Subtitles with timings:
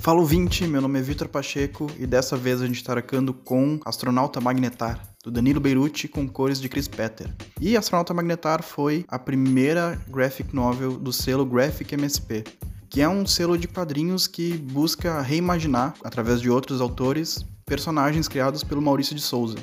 [0.00, 3.78] Fala ouvinte, meu nome é Vitor Pacheco e dessa vez a gente está arcando com
[3.84, 7.30] Astronauta Magnetar, do Danilo Beirute com cores de Chris Petter.
[7.60, 12.44] E Astronauta Magnetar foi a primeira graphic novel do selo Graphic MSP,
[12.88, 18.64] que é um selo de quadrinhos que busca reimaginar, através de outros autores, personagens criados
[18.64, 19.58] pelo Maurício de Souza.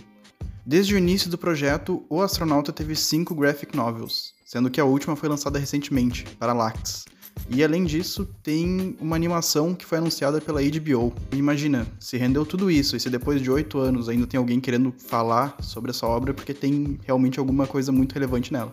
[0.63, 5.15] Desde o início do projeto, o astronauta teve cinco graphic novels, sendo que a última
[5.15, 7.05] foi lançada recentemente, para Lacts.
[7.49, 11.13] E além disso, tem uma animação que foi anunciada pela HBO.
[11.31, 14.91] Imagina, se rendeu tudo isso, e se depois de oito anos ainda tem alguém querendo
[14.91, 18.71] falar sobre essa obra, porque tem realmente alguma coisa muito relevante nela.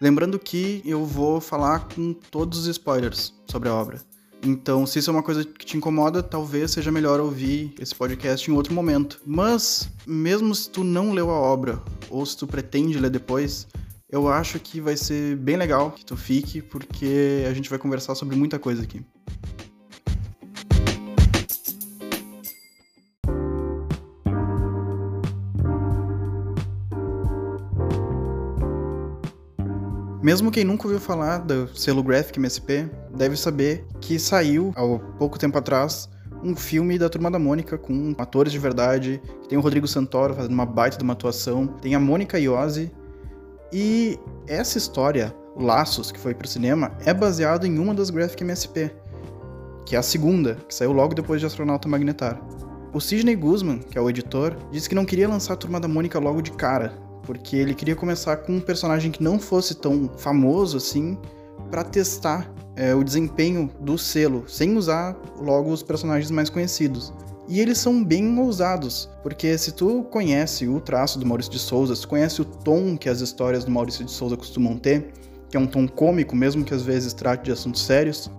[0.00, 4.00] Lembrando que eu vou falar com todos os spoilers sobre a obra.
[4.42, 8.50] Então, se isso é uma coisa que te incomoda, talvez seja melhor ouvir esse podcast
[8.50, 9.18] em outro momento.
[9.24, 13.66] Mas, mesmo se tu não leu a obra, ou se tu pretende ler depois,
[14.14, 18.14] eu acho que vai ser bem legal que tu fique, porque a gente vai conversar
[18.14, 19.04] sobre muita coisa aqui.
[30.22, 35.40] Mesmo quem nunca ouviu falar do selo Graphic MSP, deve saber que saiu há pouco
[35.40, 36.08] tempo atrás
[36.40, 40.52] um filme da Turma da Mônica com atores de verdade, tem o Rodrigo Santoro fazendo
[40.52, 42.92] uma baita de uma atuação, tem a Mônica Iose,
[43.76, 48.94] e essa história, Laços, que foi pro cinema, é baseado em uma das Graphic MSP,
[49.84, 52.40] que é a segunda, que saiu logo depois de Astronauta Magnetar.
[52.92, 55.88] O Sidney Guzman, que é o editor, disse que não queria lançar a Turma da
[55.88, 60.08] Mônica logo de cara, porque ele queria começar com um personagem que não fosse tão
[60.18, 61.18] famoso assim,
[61.68, 67.12] para testar é, o desempenho do selo, sem usar logo os personagens mais conhecidos.
[67.46, 71.94] E eles são bem ousados, porque se tu conhece o traço do Maurício de Souza,
[71.94, 75.12] se conhece o tom que as histórias do Maurício de Souza costumam ter,
[75.50, 78.30] que é um tom cômico, mesmo que às vezes trate de assuntos sérios,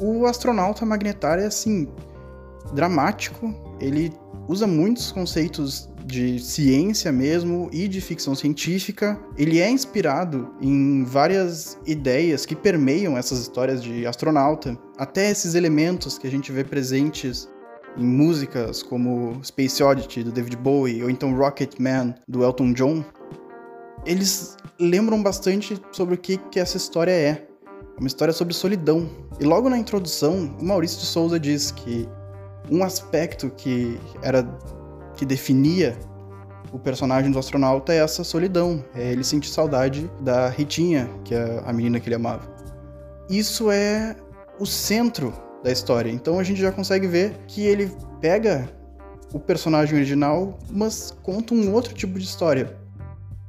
[0.00, 1.88] o astronauta magnetar é assim,
[2.72, 4.12] dramático, ele
[4.48, 9.20] usa muitos conceitos de ciência mesmo e de ficção científica.
[9.36, 16.16] Ele é inspirado em várias ideias que permeiam essas histórias de astronauta, até esses elementos
[16.16, 17.48] que a gente vê presentes
[17.98, 23.04] em músicas como Space Oddity do David Bowie ou então Rocket Man do Elton John.
[24.06, 27.46] Eles lembram bastante sobre o que, que essa história é.
[27.98, 29.08] Uma história sobre solidão.
[29.40, 32.08] E logo na introdução, o Maurício de Souza diz que
[32.70, 34.48] um aspecto que era
[35.16, 35.98] que definia
[36.72, 38.84] o personagem do astronauta é essa solidão.
[38.94, 42.48] É ele sentir saudade da Ritinha, que é a menina que ele amava.
[43.28, 44.14] Isso é
[44.60, 45.32] o centro
[45.62, 46.10] da história.
[46.10, 48.68] Então a gente já consegue ver que ele pega
[49.32, 52.76] o personagem original, mas conta um outro tipo de história.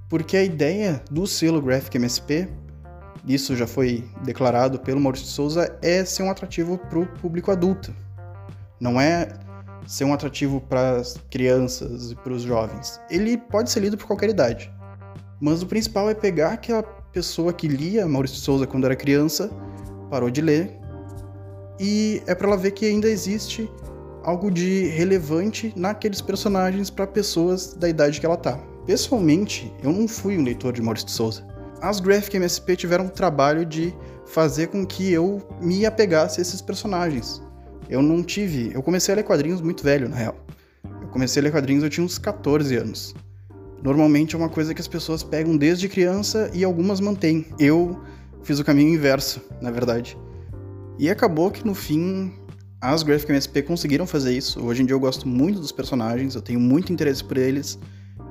[0.10, 2.50] Porque a ideia do selo Graphic MSP,
[3.26, 7.52] isso já foi declarado pelo Maurício de Souza, é ser um atrativo para o público
[7.52, 7.94] adulto.
[8.80, 9.30] Não é
[9.86, 13.00] ser um atrativo para as crianças e para os jovens.
[13.10, 14.72] Ele pode ser lido por qualquer idade.
[15.40, 19.50] Mas o principal é pegar aquela pessoa que lia Maurício de Souza quando era criança,
[20.10, 20.79] parou de ler,
[21.80, 23.72] e é para ela ver que ainda existe
[24.24, 28.60] algo de relevante naqueles personagens para pessoas da idade que ela tá.
[28.86, 31.48] Pessoalmente, eu não fui um leitor de Maurício de Souza.
[31.82, 33.94] As Graphic MSP tiveram o trabalho de
[34.26, 37.42] fazer com que eu me apegasse a esses personagens.
[37.90, 38.72] Eu não tive.
[38.74, 40.36] Eu comecei a ler quadrinhos muito velho, na real.
[41.02, 43.16] Eu comecei a ler quadrinhos, eu tinha uns 14 anos.
[43.82, 47.46] Normalmente é uma coisa que as pessoas pegam desde criança e algumas mantêm.
[47.58, 48.00] Eu
[48.44, 50.18] fiz o caminho inverso, na verdade.
[51.00, 52.32] E acabou que no fim
[52.82, 54.64] as Graphic MSP conseguiram fazer isso.
[54.64, 57.80] Hoje em dia eu gosto muito dos personagens, eu tenho muito interesse por eles.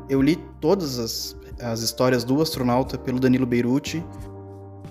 [0.08, 4.04] Eu li todas as, as histórias do astronauta pelo Danilo Beirute.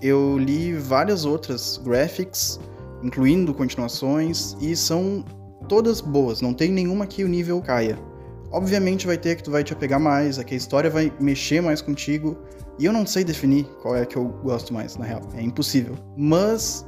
[0.01, 2.59] Eu li várias outras graphics
[3.03, 5.23] incluindo continuações, e são
[5.67, 7.97] todas boas, não tem nenhuma que o nível caia.
[8.51, 11.61] Obviamente vai ter que tu vai te apegar mais, a que a história vai mexer
[11.61, 12.37] mais contigo,
[12.79, 15.95] e eu não sei definir qual é que eu gosto mais, na real, é impossível.
[16.15, 16.85] Mas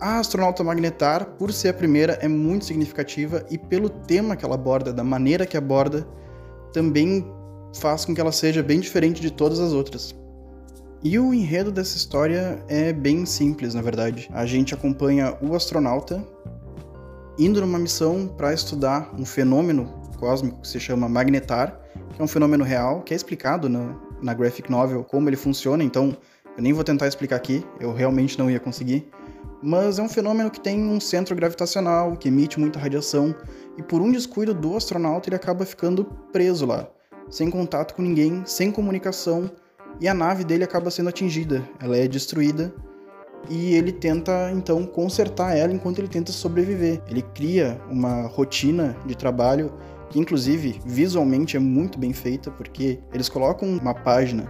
[0.00, 4.54] a Astronauta Magnetar, por ser a primeira, é muito significativa e pelo tema que ela
[4.54, 6.06] aborda, da maneira que aborda,
[6.72, 7.24] também
[7.80, 10.14] faz com que ela seja bem diferente de todas as outras.
[11.02, 14.28] E o enredo dessa história é bem simples, na verdade.
[14.32, 16.24] A gente acompanha o astronauta
[17.38, 21.78] indo numa missão para estudar um fenômeno cósmico que se chama magnetar,
[22.14, 25.84] que é um fenômeno real, que é explicado na, na graphic novel como ele funciona,
[25.84, 26.16] então
[26.56, 29.10] eu nem vou tentar explicar aqui, eu realmente não ia conseguir.
[29.66, 33.34] Mas é um fenômeno que tem um centro gravitacional, que emite muita radiação,
[33.78, 36.86] e por um descuido do astronauta ele acaba ficando preso lá,
[37.30, 39.50] sem contato com ninguém, sem comunicação,
[39.98, 42.74] e a nave dele acaba sendo atingida, ela é destruída
[43.48, 47.02] e ele tenta então consertar ela enquanto ele tenta sobreviver.
[47.08, 49.72] Ele cria uma rotina de trabalho
[50.10, 54.46] que inclusive visualmente é muito bem feita, porque eles colocam uma página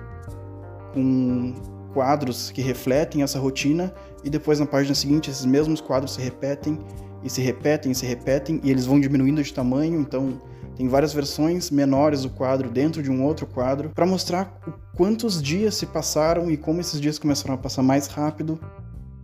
[0.92, 1.54] com
[1.94, 6.78] quadros que refletem essa rotina e depois na página seguinte esses mesmos quadros se repetem
[7.22, 10.38] e se repetem e se repetem e eles vão diminuindo de tamanho, então
[10.76, 14.60] tem várias versões menores do quadro dentro de um outro quadro para mostrar
[14.94, 18.60] quantos dias se passaram e como esses dias começaram a passar mais rápido.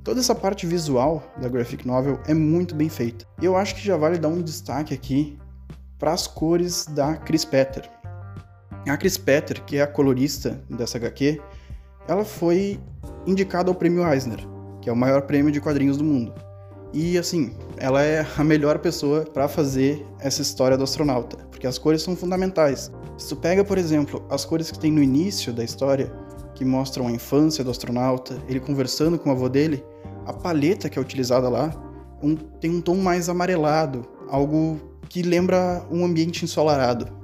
[0.05, 3.27] Toda essa parte visual da graphic novel é muito bem feita.
[3.43, 5.39] E eu acho que já vale dar um destaque aqui
[5.99, 7.91] para as cores da Chris Petter.
[8.89, 11.41] A Chris Petter, que é a colorista dessa HQ,
[12.11, 12.77] ela foi
[13.25, 14.41] indicada ao Prêmio Eisner,
[14.83, 16.35] que é o maior prêmio de quadrinhos do mundo.
[16.93, 21.79] E assim, ela é a melhor pessoa para fazer essa história do astronauta, porque as
[21.79, 22.91] cores são fundamentais.
[23.17, 26.13] Se tu pega, por exemplo, as cores que tem no início da história,
[26.57, 29.85] que mostram a infância do astronauta, ele conversando com o avô dele,
[30.27, 31.71] a paleta que é utilizada lá
[32.21, 37.20] um, tem um tom mais amarelado, algo que lembra um ambiente ensolarado.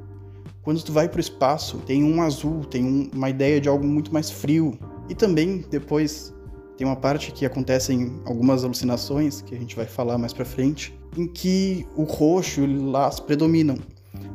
[0.66, 3.86] Quando tu vai para o espaço, tem um azul, tem um, uma ideia de algo
[3.86, 4.76] muito mais frio.
[5.08, 6.34] E também depois
[6.76, 10.92] tem uma parte que acontecem algumas alucinações que a gente vai falar mais para frente,
[11.16, 13.78] em que o roxo e o lilás predominam.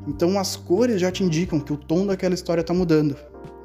[0.08, 3.14] Então as cores já te indicam que o tom daquela história está mudando,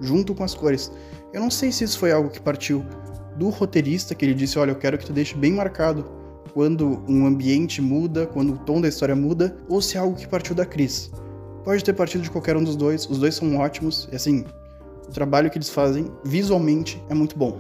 [0.01, 0.91] junto com as cores.
[1.33, 2.85] Eu não sei se isso foi algo que partiu
[3.37, 6.05] do roteirista, que ele disse: Olha, eu quero que tu deixe bem marcado
[6.53, 10.27] quando um ambiente muda, quando o tom da história muda, ou se é algo que
[10.27, 11.13] partiu da Cris.
[11.67, 14.45] Pode ter partido de qualquer um dos dois, os dois são ótimos, e assim,
[15.09, 17.59] o trabalho que eles fazem visualmente é muito bom.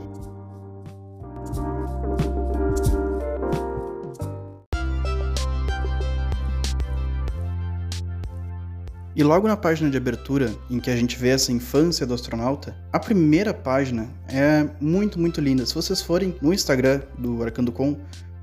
[9.16, 12.76] E logo na página de abertura, em que a gente vê essa infância do astronauta,
[12.92, 15.66] a primeira página é muito, muito linda.
[15.66, 17.96] Se vocês forem no Instagram do Arcando.com,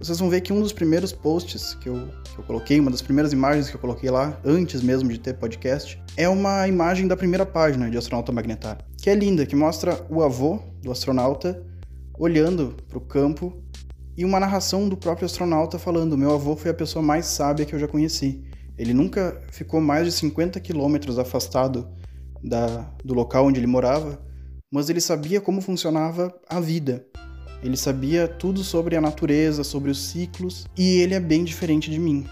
[0.04, 3.02] vocês vão ver que um dos primeiros posts que eu, que eu coloquei, uma das
[3.02, 7.16] primeiras imagens que eu coloquei lá, antes mesmo de ter podcast, é uma imagem da
[7.16, 11.66] primeira página de Astronauta Magnetar, que é linda, que mostra o avô do astronauta
[12.20, 13.64] olhando para o campo
[14.18, 17.74] e uma narração do próprio astronauta falando: Meu avô foi a pessoa mais sábia que
[17.74, 18.44] eu já conheci.
[18.78, 21.88] Ele nunca ficou mais de 50 quilômetros afastado
[22.44, 24.22] da, do local onde ele morava,
[24.70, 27.06] mas ele sabia como funcionava a vida
[27.64, 31.98] ele sabia tudo sobre a natureza, sobre os ciclos, e ele é bem diferente de
[31.98, 32.28] mim.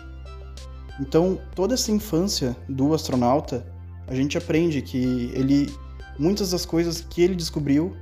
[1.00, 3.66] Então, toda essa infância do astronauta,
[4.08, 5.74] a gente aprende que ele
[6.20, 7.96] muitas das coisas que ele descobriu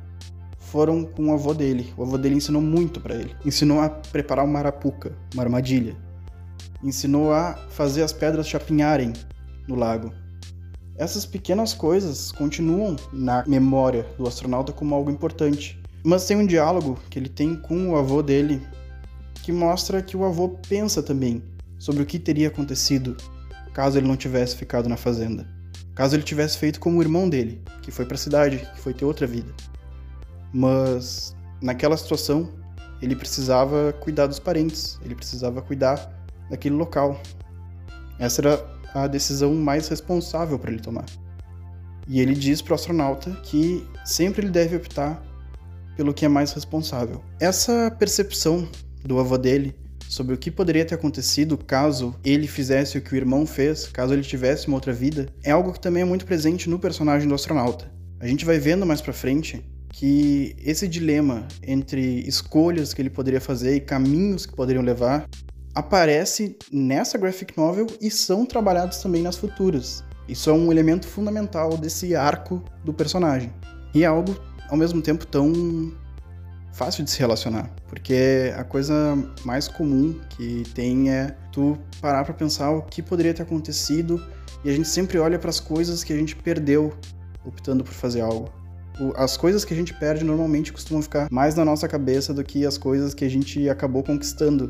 [0.57, 1.93] foram com o avô dele.
[1.97, 3.35] O avô dele ensinou muito para ele.
[3.45, 5.95] Ensinou a preparar uma arapuca, uma armadilha.
[6.83, 9.13] Ensinou a fazer as pedras chapinharem
[9.67, 10.11] no lago.
[10.97, 15.81] Essas pequenas coisas continuam na memória do astronauta como algo importante.
[16.03, 18.61] Mas tem um diálogo que ele tem com o avô dele
[19.43, 21.43] que mostra que o avô pensa também
[21.77, 23.15] sobre o que teria acontecido
[23.73, 25.47] caso ele não tivesse ficado na fazenda.
[25.95, 28.93] Caso ele tivesse feito como o irmão dele, que foi para a cidade, que foi
[28.93, 29.53] ter outra vida.
[30.53, 32.49] Mas naquela situação,
[33.01, 36.11] ele precisava cuidar dos parentes, ele precisava cuidar
[36.49, 37.21] daquele local.
[38.17, 41.05] Essa era a decisão mais responsável para ele tomar.
[42.07, 45.21] E ele diz para o astronauta que sempre ele deve optar
[45.99, 47.21] pelo que é mais responsável.
[47.41, 48.65] Essa percepção
[49.03, 49.75] do avô dele
[50.07, 54.13] sobre o que poderia ter acontecido caso ele fizesse o que o irmão fez, caso
[54.13, 57.35] ele tivesse uma outra vida, é algo que também é muito presente no personagem do
[57.35, 57.91] astronauta.
[58.17, 63.41] A gente vai vendo mais para frente que esse dilema entre escolhas que ele poderia
[63.41, 65.27] fazer e caminhos que poderiam levar
[65.75, 70.01] aparece nessa graphic novel e são trabalhados também nas futuras.
[70.29, 73.51] Isso é um elemento fundamental desse arco do personagem.
[73.93, 75.91] E é algo ao mesmo tempo tão
[76.71, 82.33] fácil de se relacionar, porque a coisa mais comum que tem é tu parar para
[82.33, 84.23] pensar o que poderia ter acontecido
[84.63, 86.93] e a gente sempre olha para as coisas que a gente perdeu
[87.45, 88.49] optando por fazer algo.
[89.15, 92.65] As coisas que a gente perde normalmente costumam ficar mais na nossa cabeça do que
[92.65, 94.67] as coisas que a gente acabou conquistando,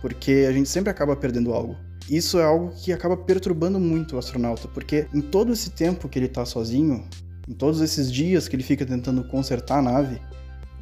[0.00, 1.76] porque a gente sempre acaba perdendo algo.
[2.08, 6.18] Isso é algo que acaba perturbando muito o astronauta, porque em todo esse tempo que
[6.18, 7.04] ele está sozinho,
[7.48, 10.20] em todos esses dias que ele fica tentando consertar a nave,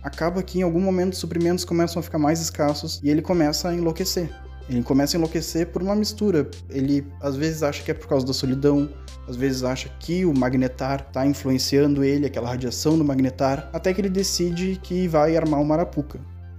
[0.03, 3.69] acaba que em algum momento os suprimentos começam a ficar mais escassos e ele começa
[3.69, 4.31] a enlouquecer.
[4.69, 6.51] Ele começa a enlouquecer por uma mistura.
[6.71, 8.89] Ele às vezes acha que é por causa da solidão,
[9.29, 14.01] às vezes acha que o magnetar está influenciando ele, aquela radiação do magnetar, até que
[14.01, 16.19] ele decide que vai armar uma arapuca.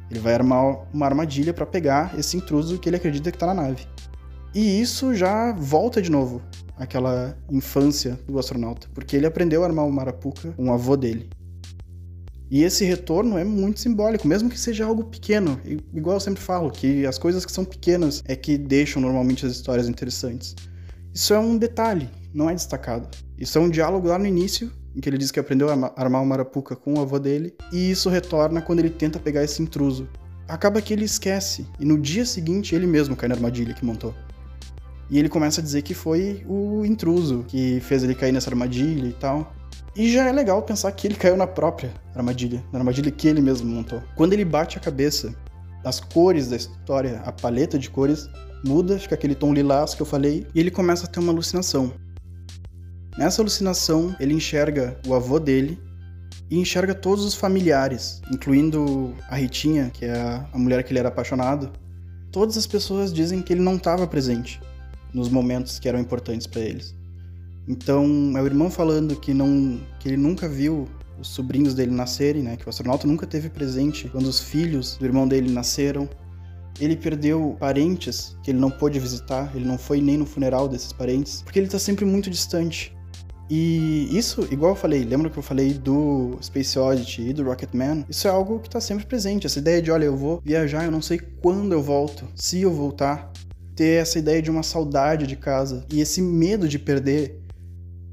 [0.10, 3.56] Ele vai armar uma armadilha para pegar esse intruso que ele acredita que está na
[3.56, 3.88] nave.
[4.54, 6.44] E isso já volta de novo
[6.78, 11.30] aquela infância do astronauta, porque ele aprendeu a armar o Marapuca com o avô dele.
[12.50, 15.60] E esse retorno é muito simbólico, mesmo que seja algo pequeno.
[15.94, 19.52] Igual eu sempre falo, que as coisas que são pequenas é que deixam normalmente as
[19.52, 20.56] histórias interessantes.
[21.14, 23.10] Isso é um detalhe, não é destacado.
[23.38, 26.22] Isso é um diálogo lá no início, em que ele diz que aprendeu a armar
[26.22, 30.08] uma arapuca com o avô dele, e isso retorna quando ele tenta pegar esse intruso.
[30.48, 34.14] Acaba que ele esquece, e no dia seguinte ele mesmo cai na armadilha que montou.
[35.10, 39.08] E ele começa a dizer que foi o intruso que fez ele cair nessa armadilha
[39.08, 39.54] e tal.
[39.96, 43.40] E já é legal pensar que ele caiu na própria armadilha, na armadilha que ele
[43.40, 44.02] mesmo montou.
[44.16, 45.34] Quando ele bate a cabeça,
[45.84, 48.28] as cores da história, a paleta de cores
[48.66, 51.94] muda, fica aquele tom lilás que eu falei, e ele começa a ter uma alucinação.
[53.18, 55.80] Nessa alucinação, ele enxerga o avô dele
[56.50, 61.10] e enxerga todos os familiares, incluindo a Ritinha, que é a mulher que ele era
[61.10, 61.72] apaixonado.
[62.32, 64.60] Todas as pessoas dizem que ele não estava presente
[65.16, 66.94] nos momentos que eram importantes para eles.
[67.68, 70.88] Então, é o irmão falando que não que ele nunca viu
[71.20, 72.58] os sobrinhos dele nascerem, né?
[72.58, 76.08] Que o astronauta nunca teve presente quando os filhos do irmão dele nasceram.
[76.80, 80.92] Ele perdeu parentes que ele não pôde visitar, ele não foi nem no funeral desses
[80.92, 82.94] parentes, porque ele está sempre muito distante.
[83.50, 88.04] E isso, igual eu falei, lembra que eu falei do Space Oddity e do Rocketman?
[88.10, 90.92] Isso é algo que está sempre presente, essa ideia de, olha, eu vou viajar, eu
[90.92, 93.32] não sei quando eu volto, se eu voltar.
[93.76, 97.42] Ter essa ideia de uma saudade de casa e esse medo de perder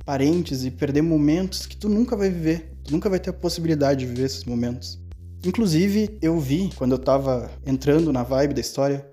[0.04, 2.76] parentes e perder momentos que tu nunca vai viver.
[2.84, 5.00] Tu nunca vai ter a possibilidade de viver esses momentos.
[5.44, 9.06] Inclusive, eu vi, quando eu tava entrando na vibe da história,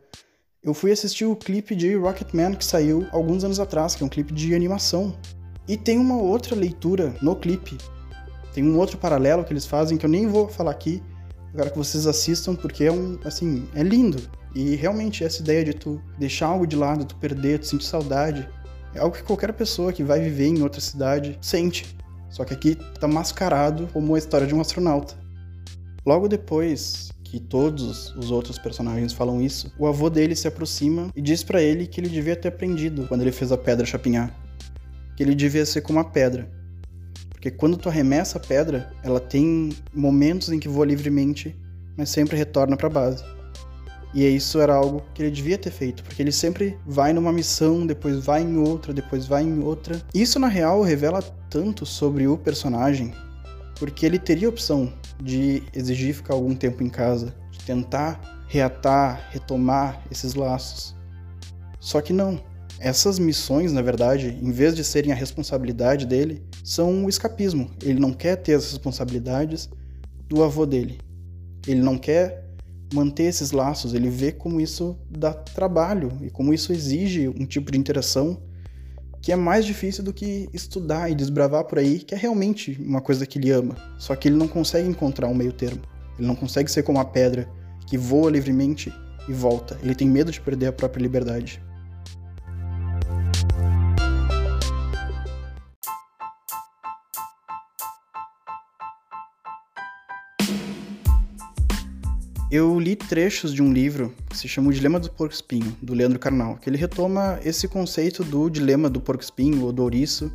[0.61, 4.09] eu fui assistir o clipe de Rocketman que saiu alguns anos atrás, que é um
[4.09, 5.15] clipe de animação.
[5.67, 7.77] E tem uma outra leitura no clipe.
[8.53, 11.01] Tem um outro paralelo que eles fazem que eu nem vou falar aqui.
[11.53, 14.21] Eu quero que vocês assistam porque é um, assim, é lindo.
[14.55, 18.47] E realmente essa ideia de tu deixar algo de lado, tu perder, tu sentir saudade,
[18.93, 21.95] é algo que qualquer pessoa que vai viver em outra cidade sente.
[22.29, 25.15] Só que aqui tá mascarado como a história de um astronauta.
[26.05, 31.21] Logo depois que todos os outros personagens falam isso, o avô dele se aproxima e
[31.21, 34.33] diz para ele que ele devia ter aprendido quando ele fez a pedra chapinhar.
[35.15, 36.49] Que ele devia ser como a pedra.
[37.29, 41.55] Porque quando tu arremessa a pedra, ela tem momentos em que voa livremente,
[41.95, 43.23] mas sempre retorna para base.
[44.13, 47.85] E isso era algo que ele devia ter feito, porque ele sempre vai numa missão,
[47.85, 50.01] depois vai em outra, depois vai em outra.
[50.13, 53.13] Isso na real revela tanto sobre o personagem,
[53.75, 59.29] porque ele teria a opção de exigir ficar algum tempo em casa, de tentar reatar,
[59.31, 60.95] retomar esses laços.
[61.79, 62.41] Só que não.
[62.79, 67.69] Essas missões, na verdade, em vez de serem a responsabilidade dele, são o escapismo.
[67.83, 69.69] Ele não quer ter as responsabilidades
[70.27, 70.99] do avô dele.
[71.67, 72.48] Ele não quer
[72.93, 77.71] manter esses laços, ele vê como isso dá trabalho e como isso exige um tipo
[77.71, 78.41] de interação
[79.21, 83.01] que é mais difícil do que estudar e desbravar por aí, que é realmente uma
[83.01, 83.75] coisa que ele ama.
[83.97, 85.81] Só que ele não consegue encontrar um meio termo.
[86.17, 87.49] Ele não consegue ser como a pedra
[87.85, 88.93] que voa livremente
[89.27, 89.77] e volta.
[89.83, 91.61] Ele tem medo de perder a própria liberdade.
[102.51, 105.93] Eu li trechos de um livro que se chama O Dilema do Porco Espinho, do
[105.93, 110.31] Leandro Carnal, que ele retoma esse conceito do dilema do porco espinho ou do ouriço,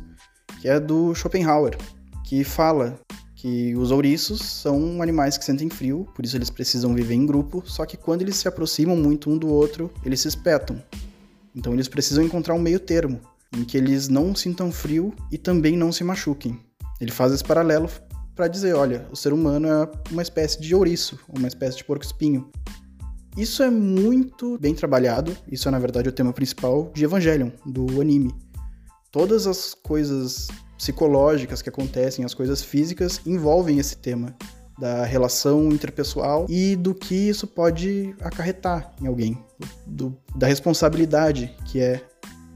[0.61, 1.77] que é do Schopenhauer,
[2.23, 2.97] que fala
[3.35, 7.61] que os ouriços são animais que sentem frio, por isso eles precisam viver em grupo,
[7.65, 10.81] só que quando eles se aproximam muito um do outro, eles se espetam.
[11.53, 13.19] Então eles precisam encontrar um meio termo,
[13.53, 16.57] em que eles não sintam frio e também não se machuquem.
[17.01, 17.89] Ele faz esse paralelo
[18.35, 22.51] para dizer, olha, o ser humano é uma espécie de ouriço, uma espécie de porco-espinho.
[23.37, 28.01] Isso é muito bem trabalhado, isso é na verdade o tema principal de Evangelion, do
[28.01, 28.33] anime.
[29.11, 34.35] Todas as coisas psicológicas que acontecem, as coisas físicas envolvem esse tema
[34.77, 39.37] da relação interpessoal e do que isso pode acarretar em alguém,
[39.85, 42.01] do, da responsabilidade que é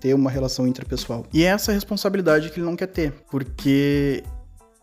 [0.02, 1.26] ter uma relação interpessoal.
[1.34, 4.24] E é essa responsabilidade que ele não quer ter, porque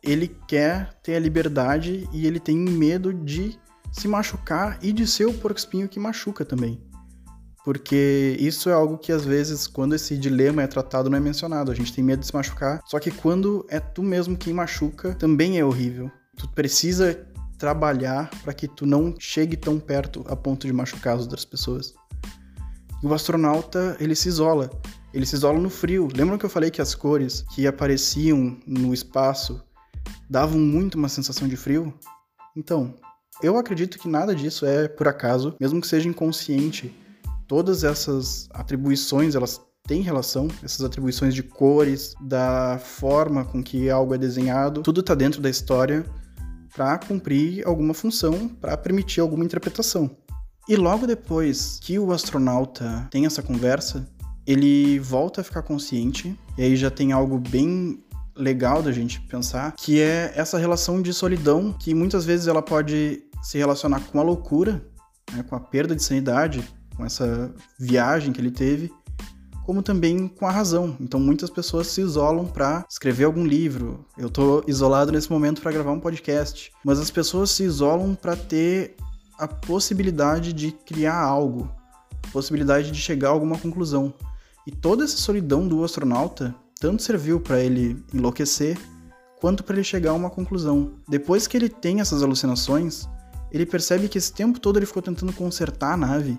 [0.06, 3.58] ele quer ter a liberdade e ele tem medo de
[3.92, 6.80] se machucar e de ser o porco espinho que machuca também.
[7.64, 11.72] Porque isso é algo que às vezes, quando esse dilema é tratado, não é mencionado.
[11.72, 15.14] A gente tem medo de se machucar, só que quando é tu mesmo quem machuca,
[15.16, 16.08] também é horrível.
[16.36, 17.26] Tu precisa
[17.58, 21.92] trabalhar para que tu não chegue tão perto a ponto de machucar as outras pessoas.
[23.02, 24.70] E o astronauta, ele se isola.
[25.12, 26.06] Ele se isola no frio.
[26.14, 29.60] Lembram que eu falei que as cores que apareciam no espaço
[30.28, 31.94] davam muito uma sensação de frio.
[32.56, 32.94] Então,
[33.42, 36.94] eu acredito que nada disso é por acaso, mesmo que seja inconsciente.
[37.46, 44.14] Todas essas atribuições, elas têm relação, essas atribuições de cores, da forma com que algo
[44.14, 46.04] é desenhado, tudo está dentro da história
[46.74, 50.10] para cumprir alguma função, para permitir alguma interpretação.
[50.68, 54.08] E logo depois que o astronauta tem essa conversa,
[54.46, 58.02] ele volta a ficar consciente, e aí já tem algo bem
[58.36, 63.22] legal da gente pensar, que é essa relação de solidão que muitas vezes ela pode
[63.42, 64.84] se relacionar com a loucura,
[65.32, 68.92] né, com a perda de sanidade, com essa viagem que ele teve,
[69.64, 70.96] como também com a razão.
[71.00, 74.06] Então muitas pessoas se isolam para escrever algum livro.
[74.16, 78.36] Eu tô isolado nesse momento para gravar um podcast, mas as pessoas se isolam para
[78.36, 78.96] ter
[79.38, 81.70] a possibilidade de criar algo,
[82.32, 84.14] possibilidade de chegar a alguma conclusão.
[84.66, 88.78] E toda essa solidão do astronauta tanto serviu para ele enlouquecer
[89.40, 90.94] quanto para ele chegar a uma conclusão.
[91.08, 93.06] Depois que ele tem essas alucinações,
[93.50, 96.38] ele percebe que esse tempo todo ele ficou tentando consertar a nave,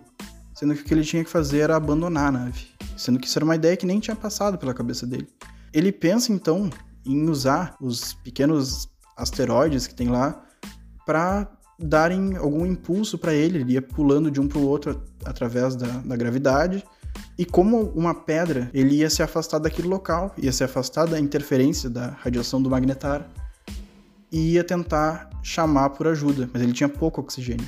[0.54, 3.38] sendo que o que ele tinha que fazer era abandonar a nave sendo que isso
[3.38, 5.28] era uma ideia que nem tinha passado pela cabeça dele.
[5.72, 6.70] Ele pensa então
[7.06, 10.44] em usar os pequenos asteroides que tem lá
[11.06, 15.76] para darem algum impulso para ele, ele ia pulando de um para o outro através
[15.76, 16.84] da, da gravidade.
[17.38, 21.90] E como uma pedra, ele ia se afastar daquele local, ia se afastar da interferência
[21.90, 23.28] da radiação do magnetar
[24.32, 27.68] e ia tentar chamar por ajuda, mas ele tinha pouco oxigênio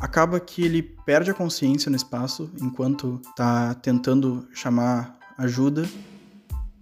[0.00, 5.86] acaba que ele perde a consciência no espaço enquanto tá tentando chamar ajuda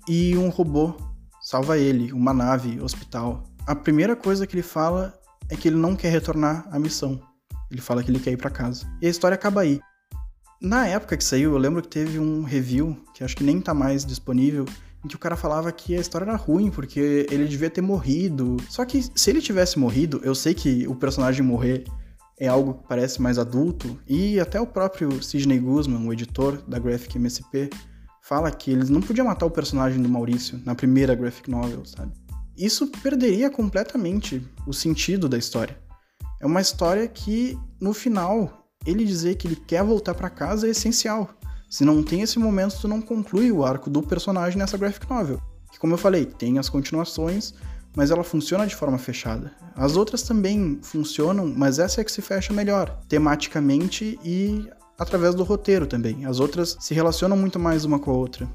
[0.09, 0.95] e um robô
[1.43, 3.43] salva ele, uma nave, hospital.
[3.67, 5.19] A primeira coisa que ele fala
[5.51, 7.21] é que ele não quer retornar à missão.
[7.71, 8.87] Ele fala que ele quer ir para casa.
[9.03, 9.81] E a história acaba aí.
[10.61, 13.73] Na época que saiu, eu lembro que teve um review, que acho que nem tá
[13.73, 14.65] mais disponível,
[15.05, 18.57] em que o cara falava que a história era ruim, porque ele devia ter morrido.
[18.69, 21.85] Só que se ele tivesse morrido, eu sei que o personagem morrer
[22.37, 26.79] é algo que parece mais adulto, e até o próprio Sidney Guzman, o editor da
[26.79, 27.71] Graphic MSP,
[28.21, 32.13] fala que eles não podiam matar o personagem do Maurício na primeira graphic novel, sabe?
[32.57, 35.79] Isso perderia completamente o sentido da história.
[36.41, 40.71] É uma história que, no final, ele dizer que ele quer voltar para casa é
[40.71, 41.31] essencial.
[41.69, 45.41] Se não tem esse momento, tu não conclui o arco do personagem nessa graphic novel.
[45.71, 47.53] Que, como eu falei, tem as continuações,
[47.95, 49.53] mas ela funciona de forma fechada.
[49.77, 55.45] As outras também funcionam, mas essa é que se fecha melhor, tematicamente e através do
[55.45, 56.25] roteiro também.
[56.25, 58.49] As outras se relacionam muito mais uma com a outra.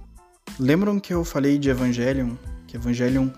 [0.60, 2.32] Lembram que eu falei de Evangelion?
[2.68, 3.30] Que Evangelion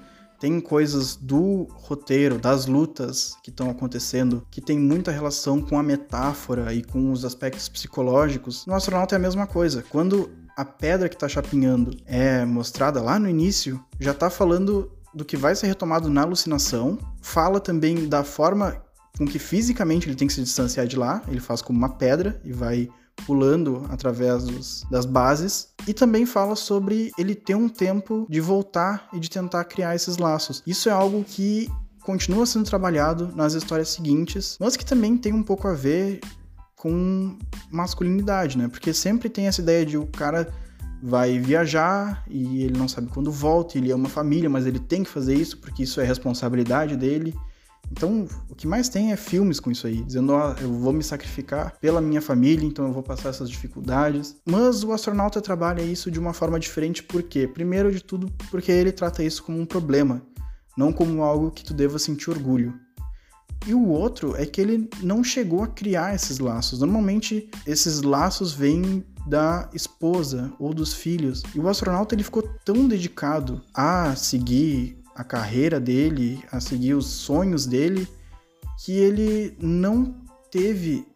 [0.46, 5.82] tem coisas do roteiro, das lutas que estão acontecendo, que tem muita relação com a
[5.82, 8.64] metáfora e com os aspectos psicológicos.
[8.68, 9.84] No astronauta é a mesma coisa.
[9.90, 15.26] Quando a pedra que está chapinhando é mostrada lá no início, já está falando do
[15.26, 18.80] que vai ser retomado na alucinação, fala também da forma
[19.18, 22.40] com que fisicamente ele tem que se distanciar de lá, ele faz como uma pedra
[22.44, 22.88] e vai
[23.26, 29.08] pulando através dos, das bases, e também fala sobre ele ter um tempo de voltar
[29.14, 30.62] e de tentar criar esses laços.
[30.66, 31.70] Isso é algo que
[32.04, 36.20] continua sendo trabalhado nas histórias seguintes, mas que também tem um pouco a ver
[36.76, 37.38] com
[37.72, 38.68] masculinidade, né?
[38.68, 40.54] Porque sempre tem essa ideia de o cara
[41.02, 45.04] vai viajar e ele não sabe quando volta, ele é uma família, mas ele tem
[45.04, 47.36] que fazer isso porque isso é responsabilidade dele.
[47.92, 50.92] Então, o que mais tem é filmes com isso aí, dizendo, ó, oh, eu vou
[50.92, 54.36] me sacrificar pela minha família, então eu vou passar essas dificuldades.
[54.46, 57.48] Mas o astronauta trabalha isso de uma forma diferente, por quê?
[57.48, 60.22] Primeiro de tudo, porque ele trata isso como um problema,
[60.78, 62.74] não como algo que tu deva sentir orgulho.
[63.68, 66.80] E o outro é que ele não chegou a criar esses laços.
[66.80, 71.42] Normalmente, esses laços vêm da esposa ou dos filhos.
[71.56, 77.08] E o astronauta ele ficou tão dedicado a seguir a carreira dele, a seguir os
[77.08, 78.08] sonhos dele,
[78.84, 80.14] que ele não
[80.52, 81.08] teve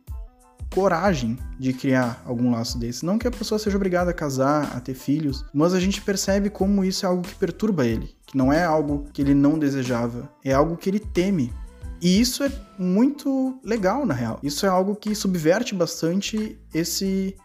[0.73, 3.05] coragem de criar algum laço desse.
[3.05, 6.49] Não que a pessoa seja obrigada a casar, a ter filhos, mas a gente percebe
[6.49, 10.31] como isso é algo que perturba ele, que não é algo que ele não desejava,
[10.43, 11.51] é algo que ele teme.
[12.01, 14.39] E isso é muito legal, na real.
[14.41, 17.35] Isso é algo que subverte bastante esse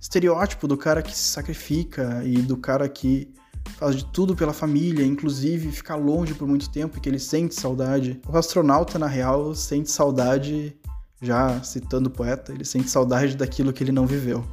[0.00, 3.34] estereótipo do cara que se sacrifica e do cara que
[3.70, 8.20] faz de tudo pela família, inclusive ficar longe por muito tempo que ele sente saudade.
[8.28, 10.76] O astronauta, na real, sente saudade,
[11.20, 14.44] já citando o poeta, ele sente saudade daquilo que ele não viveu.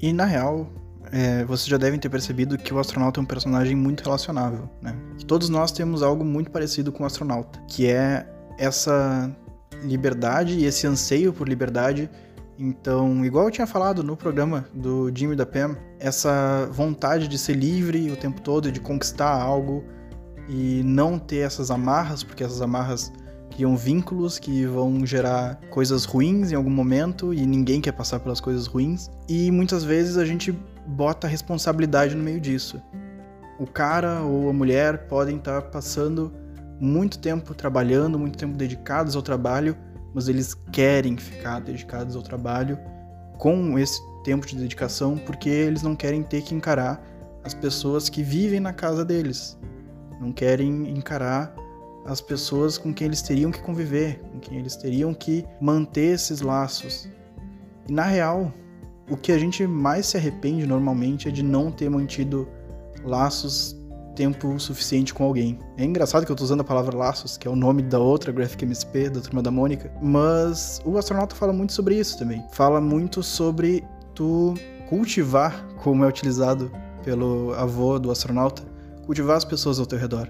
[0.00, 0.70] E na real,
[1.10, 4.94] é, vocês já devem ter percebido que o astronauta é um personagem muito relacionável, né?
[5.18, 8.24] Que todos nós temos algo muito parecido com o astronauta, que é
[8.58, 9.34] essa
[9.82, 12.10] liberdade e esse anseio por liberdade.
[12.58, 17.54] Então, igual eu tinha falado no programa do Jimmy da Pam, essa vontade de ser
[17.54, 19.84] livre o tempo todo, de conquistar algo
[20.48, 23.12] e não ter essas amarras, porque essas amarras
[23.54, 28.40] criam vínculos que vão gerar coisas ruins em algum momento e ninguém quer passar pelas
[28.40, 29.10] coisas ruins.
[29.28, 30.52] E muitas vezes a gente
[30.86, 32.80] bota a responsabilidade no meio disso.
[33.58, 36.32] O cara ou a mulher podem estar passando
[36.80, 39.76] muito tempo trabalhando, muito tempo dedicados ao trabalho,
[40.14, 42.78] mas eles querem ficar dedicados ao trabalho
[43.38, 47.02] com esse tempo de dedicação porque eles não querem ter que encarar
[47.44, 49.58] as pessoas que vivem na casa deles.
[50.20, 51.54] Não querem encarar
[52.06, 56.40] as pessoas com quem eles teriam que conviver, com quem eles teriam que manter esses
[56.40, 57.08] laços.
[57.88, 58.52] E na real,
[59.10, 62.48] o que a gente mais se arrepende normalmente é de não ter mantido
[63.04, 63.76] laços
[64.16, 65.60] tempo suficiente com alguém.
[65.76, 68.32] É engraçado que eu tô usando a palavra laços, que é o nome da outra
[68.32, 72.42] Graphic MSP, da turma da Mônica, mas o astronauta fala muito sobre isso também.
[72.52, 74.54] Fala muito sobre tu
[74.88, 76.72] cultivar, como é utilizado
[77.04, 78.62] pelo avô do astronauta,
[79.04, 80.28] cultivar as pessoas ao teu redor.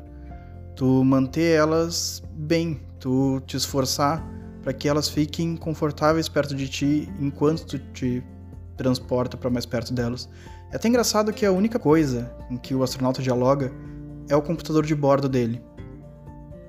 [0.74, 4.26] Tu manter elas bem, tu te esforçar
[4.62, 8.22] para que elas fiquem confortáveis perto de ti enquanto tu te
[8.76, 10.28] transporta para mais perto delas.
[10.72, 13.72] É até engraçado que a única coisa em que o astronauta dialoga
[14.28, 15.62] é o computador de bordo dele.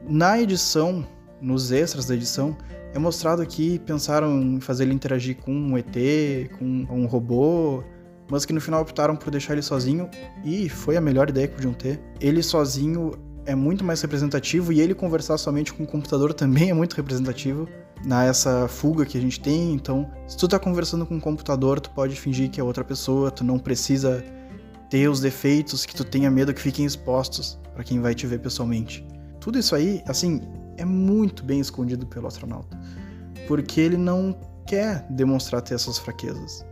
[0.07, 1.05] Na edição,
[1.41, 2.55] nos extras da edição,
[2.93, 5.95] é mostrado que pensaram em fazer ele interagir com um ET,
[6.57, 7.83] com um robô,
[8.29, 10.09] mas que no final optaram por deixar ele sozinho
[10.43, 11.99] e foi a melhor ideia que podiam ter.
[12.21, 13.11] Ele sozinho
[13.45, 17.67] é muito mais representativo e ele conversar somente com o computador também é muito representativo
[18.03, 19.73] nessa fuga que a gente tem.
[19.73, 23.31] Então, se tu tá conversando com um computador, tu pode fingir que é outra pessoa,
[23.31, 24.23] tu não precisa
[24.89, 28.39] ter os defeitos que tu tenha medo que fiquem expostos para quem vai te ver
[28.39, 29.05] pessoalmente.
[29.39, 30.41] Tudo isso aí, assim,
[30.77, 32.79] é muito bem escondido pelo astronauta,
[33.47, 36.65] porque ele não quer demonstrar ter essas fraquezas.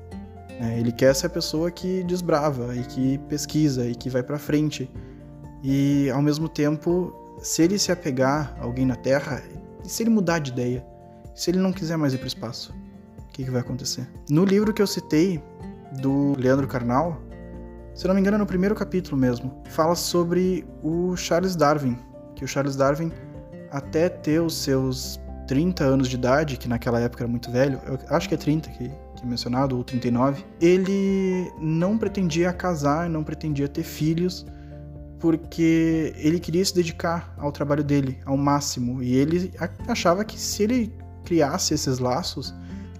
[0.59, 0.79] Né?
[0.79, 4.89] Ele quer ser a pessoa que desbrava e que pesquisa e que vai para frente.
[5.63, 9.41] E ao mesmo tempo, se ele se apegar a alguém na Terra,
[9.83, 10.85] e se ele mudar de ideia,
[11.35, 12.73] se ele não quiser mais ir para o espaço,
[13.19, 14.07] o que, que vai acontecer?
[14.29, 15.43] No livro que eu citei
[16.01, 17.21] do Leandro Carnal,
[17.93, 21.99] se não me engano, é no primeiro capítulo mesmo, fala sobre o Charles Darwin,
[22.35, 23.11] que o Charles Darwin
[23.69, 28.27] até ter os seus 30 anos de idade, que naquela época era muito velho, acho
[28.27, 33.67] que é 30 que, que é mencionado, ou 39, ele não pretendia casar, não pretendia
[33.67, 34.45] ter filhos,
[35.19, 39.01] porque ele queria se dedicar ao trabalho dele ao máximo.
[39.01, 39.51] E ele
[39.87, 40.93] achava que se ele
[41.25, 42.53] criasse esses laços,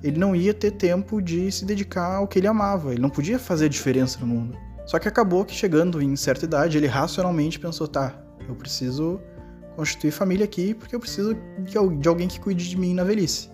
[0.04, 2.92] ele não ia ter tempo de se dedicar ao que ele amava.
[2.92, 4.58] Ele não podia fazer diferença no mundo.
[4.86, 8.14] Só que acabou que chegando em certa idade, ele racionalmente pensou: tá,
[8.48, 9.20] eu preciso
[9.76, 13.50] constituir família aqui porque eu preciso de alguém que cuide de mim na velhice.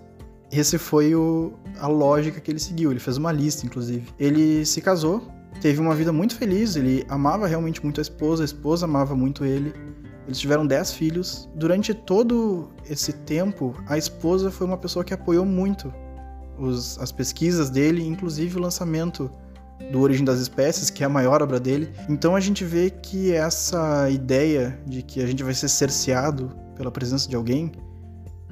[0.52, 2.90] Esse foi o, a lógica que ele seguiu.
[2.90, 4.06] Ele fez uma lista, inclusive.
[4.18, 5.26] Ele se casou,
[5.62, 6.76] teve uma vida muito feliz.
[6.76, 9.72] Ele amava realmente muito a esposa, a esposa amava muito ele.
[10.26, 11.48] Eles tiveram 10 filhos.
[11.54, 15.92] Durante todo esse tempo, a esposa foi uma pessoa que apoiou muito
[16.58, 19.30] os, as pesquisas dele, inclusive o lançamento
[19.90, 21.92] do Origem das Espécies, que é a maior obra dele.
[22.08, 26.90] Então a gente vê que essa ideia de que a gente vai ser cerceado pela
[26.90, 27.72] presença de alguém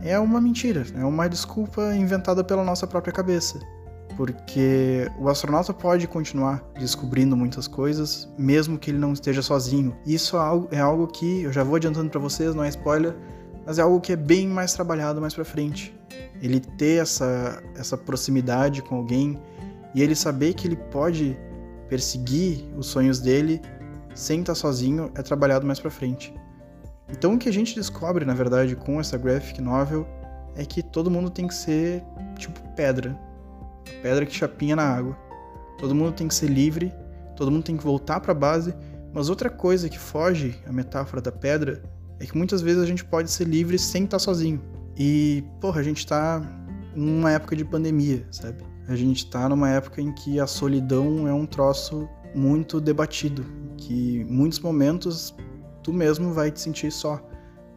[0.02, 3.60] é uma mentira, é uma desculpa inventada pela nossa própria cabeça.
[4.20, 9.96] Porque o astronauta pode continuar descobrindo muitas coisas, mesmo que ele não esteja sozinho.
[10.04, 13.16] Isso é algo, é algo que eu já vou adiantando para vocês, não é spoiler,
[13.64, 15.98] mas é algo que é bem mais trabalhado mais para frente.
[16.42, 19.40] Ele ter essa, essa proximidade com alguém,
[19.94, 21.34] e ele saber que ele pode
[21.88, 23.58] perseguir os sonhos dele
[24.14, 26.34] sem estar sozinho é trabalhado mais para frente.
[27.08, 30.06] Então o que a gente descobre, na verdade, com essa graphic novel
[30.54, 32.04] é que todo mundo tem que ser
[32.36, 33.18] tipo pedra,
[33.90, 35.16] pedra que chapinha na água.
[35.78, 36.92] Todo mundo tem que ser livre,
[37.36, 38.74] todo mundo tem que voltar para a base,
[39.12, 41.82] mas outra coisa que foge a metáfora da pedra
[42.18, 44.60] é que muitas vezes a gente pode ser livre sem estar sozinho.
[44.96, 46.42] E, porra, a gente tá
[46.94, 48.62] numa época de pandemia, sabe?
[48.86, 53.44] A gente está numa época em que a solidão é um troço muito debatido,
[53.76, 55.34] que em muitos momentos
[55.82, 57.20] tu mesmo vai te sentir só.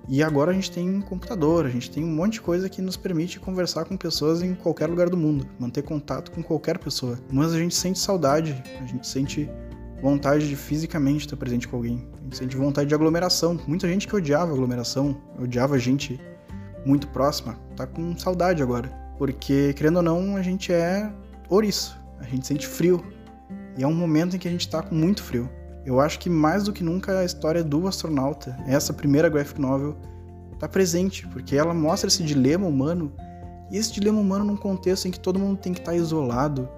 [0.08, 2.82] E agora a gente tem um computador, a gente tem um monte de coisa que
[2.82, 7.18] nos permite conversar com pessoas em qualquer lugar do mundo, manter contato com qualquer pessoa.
[7.32, 9.50] Mas a gente sente saudade, a gente sente
[10.02, 12.06] vontade de fisicamente estar presente com alguém.
[12.20, 13.58] A gente sente vontade de aglomeração.
[13.66, 16.20] Muita gente que odiava aglomeração, odiava gente
[16.86, 18.90] muito próxima, tá com saudade agora.
[19.18, 21.10] Porque, querendo ou não, a gente é
[21.50, 21.98] ouriço.
[22.20, 23.02] A gente sente frio.
[23.78, 25.50] E é um momento em que a gente tá com muito frio.
[25.86, 29.98] Eu acho que mais do que nunca a história do astronauta, essa primeira graphic novel,
[30.58, 33.12] tá presente, porque ela mostra esse dilema humano.
[33.70, 36.70] E esse dilema humano num contexto em que todo mundo tem que estar tá isolado,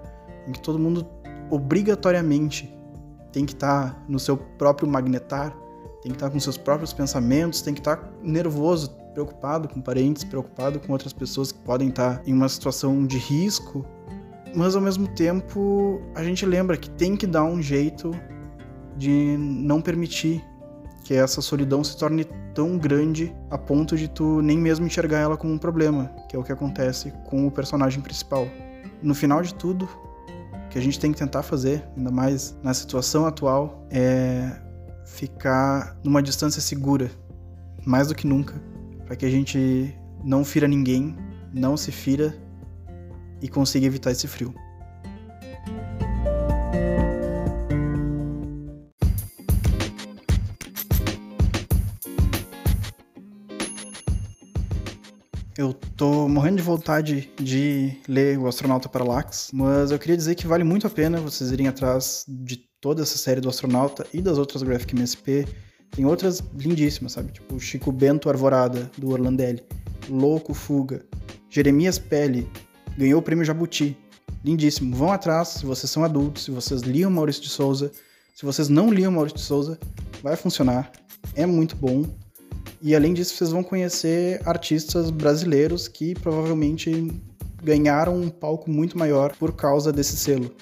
[0.48, 1.06] em que todo mundo
[1.50, 2.74] obrigatoriamente
[3.32, 5.54] tem que estar tá no seu próprio magnetar,
[6.02, 9.80] tem que estar tá com seus próprios pensamentos, tem que estar tá nervoso preocupado com
[9.80, 13.84] parentes, preocupado com outras pessoas que podem estar em uma situação de risco,
[14.54, 18.10] mas ao mesmo tempo a gente lembra que tem que dar um jeito
[18.96, 20.44] de não permitir
[21.04, 25.36] que essa solidão se torne tão grande a ponto de tu nem mesmo enxergar ela
[25.36, 28.48] como um problema, que é o que acontece com o personagem principal.
[29.02, 32.74] No final de tudo, o que a gente tem que tentar fazer, ainda mais na
[32.74, 34.50] situação atual, é
[35.04, 37.10] ficar numa distância segura,
[37.84, 38.60] mais do que nunca,
[39.04, 41.16] para que a gente não fira ninguém,
[41.54, 42.36] não se fira
[43.40, 44.52] e consiga evitar esse frio.
[55.56, 60.46] Eu tô morrendo de vontade de ler O Astronauta Parallax, mas eu queria dizer que
[60.46, 64.36] vale muito a pena vocês irem atrás de toda essa série do Astronauta e das
[64.36, 65.48] outras Graphic MSP.
[65.92, 67.32] Tem outras lindíssimas, sabe?
[67.32, 69.64] Tipo Chico Bento Arvorada, do Orlandelli,
[70.10, 71.06] Louco Fuga,
[71.48, 72.46] Jeremias Pele,
[72.98, 73.96] ganhou o prêmio Jabuti.
[74.44, 74.94] Lindíssimo.
[74.94, 77.90] Vão atrás, se vocês são adultos, se vocês liam Maurício de Souza.
[78.34, 79.78] Se vocês não liam Maurício de Souza,
[80.22, 80.92] vai funcionar.
[81.34, 82.04] É muito bom.
[82.86, 87.12] E além disso, vocês vão conhecer artistas brasileiros que provavelmente
[87.60, 90.54] ganharam um palco muito maior por causa desse selo.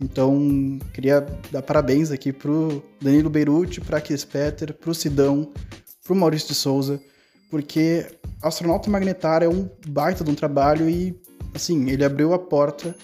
[0.00, 5.52] Então, queria dar parabéns aqui pro Danilo Beirute, pra Kiss Petter, pro Sidão,
[6.02, 6.98] pro Maurício de Souza,
[7.50, 8.06] porque
[8.40, 11.14] Astronauta Magnetar é um baita de um trabalho e,
[11.54, 12.96] assim, ele abriu a porta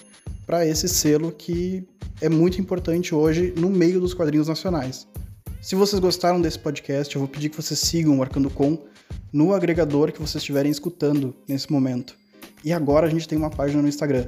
[0.47, 1.87] para esse selo que
[2.19, 5.07] é muito importante hoje no meio dos quadrinhos nacionais.
[5.69, 8.75] Se vocês gostaram desse podcast, eu vou pedir que vocês sigam o Arcando Com
[9.31, 12.15] no agregador que vocês estiverem escutando nesse momento.
[12.65, 14.25] E agora a gente tem uma página no Instagram.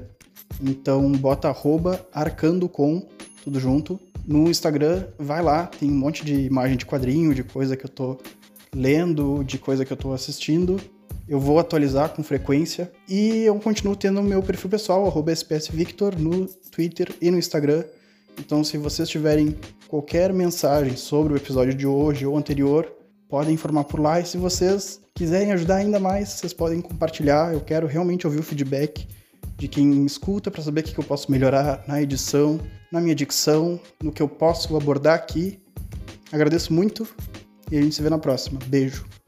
[0.61, 3.07] Então bota arroba arcandocom,
[3.43, 3.99] tudo junto.
[4.23, 7.89] No Instagram, vai lá, tem um monte de imagem de quadrinho, de coisa que eu
[7.89, 8.19] tô
[8.71, 10.79] lendo, de coisa que eu tô assistindo.
[11.27, 12.91] Eu vou atualizar com frequência.
[13.09, 17.83] E eu continuo tendo o meu perfil pessoal, arroba spsvictor, no Twitter e no Instagram.
[18.39, 19.55] Então, se vocês tiverem
[19.91, 22.89] qualquer mensagem sobre o episódio de hoje ou anterior,
[23.27, 24.21] podem informar por lá.
[24.21, 27.53] E se vocês quiserem ajudar ainda mais, vocês podem compartilhar.
[27.53, 29.05] Eu quero realmente ouvir o feedback
[29.57, 32.57] de quem escuta para saber o que eu posso melhorar na edição,
[32.89, 35.59] na minha dicção, no que eu posso abordar aqui.
[36.31, 37.05] Agradeço muito
[37.69, 38.61] e a gente se vê na próxima.
[38.67, 39.20] Beijo.